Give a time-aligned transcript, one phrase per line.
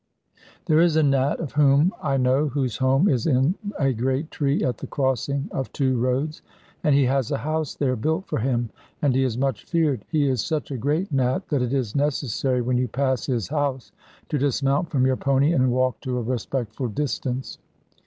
[0.65, 4.63] There is a Nat of whom I know, whose home is in a great tree
[4.63, 6.41] at the crossing of two roads,
[6.83, 8.71] and he has a house there built for him,
[9.03, 10.03] and he is much feared.
[10.09, 13.91] He is such a great Nat that it is necessary when you pass his house
[14.29, 17.59] to dismount from your pony and walk to a respectful distance.